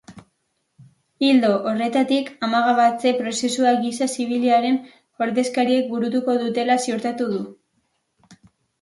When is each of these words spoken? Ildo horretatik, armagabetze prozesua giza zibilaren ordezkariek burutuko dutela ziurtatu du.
Ildo 1.27 1.51
horretatik, 1.71 2.31
armagabetze 2.47 3.13
prozesua 3.21 3.75
giza 3.85 4.09
zibilaren 4.17 4.83
ordezkariek 5.27 5.89
burutuko 5.95 6.41
dutela 6.45 6.83
ziurtatu 6.87 7.33
du. 7.39 7.49